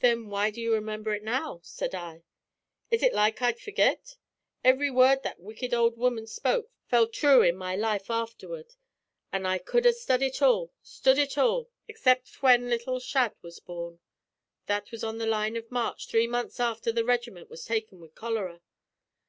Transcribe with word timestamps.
"Then 0.00 0.30
why 0.30 0.50
do 0.50 0.60
you 0.60 0.74
remember 0.74 1.14
it 1.14 1.22
now?" 1.22 1.60
said 1.62 1.94
I. 1.94 2.24
"Is 2.90 3.04
ut 3.04 3.12
like 3.12 3.40
I'd 3.40 3.60
forgit? 3.60 4.16
Ivry 4.64 4.90
word 4.90 5.22
that 5.22 5.38
wicked 5.38 5.72
ould 5.72 5.96
woman 5.96 6.26
spoke 6.26 6.72
fell 6.88 7.06
thrue 7.06 7.42
in 7.42 7.54
my 7.54 7.76
life 7.76 8.10
afterward; 8.10 8.74
an' 9.30 9.46
I 9.46 9.58
cud 9.58 9.86
ha' 9.86 9.90
stud 9.92 10.24
ut 10.24 10.42
all 10.42 10.72
stud 10.82 11.20
ut 11.20 11.38
all, 11.38 11.70
except 11.86 12.26
fwhen 12.26 12.68
little 12.68 12.98
Shadd 12.98 13.36
was 13.40 13.60
born. 13.60 14.00
That 14.66 14.90
was 14.90 15.04
on 15.04 15.18
the 15.18 15.24
line 15.26 15.56
av 15.56 15.70
march 15.70 16.08
three 16.08 16.26
months 16.26 16.58
afther 16.58 16.90
the 16.90 17.04
regiment 17.04 17.48
was 17.48 17.64
taken 17.64 18.00
wid 18.00 18.16
cholera. 18.16 18.60